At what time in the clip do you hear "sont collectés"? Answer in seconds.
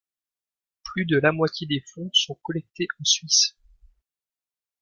2.11-2.87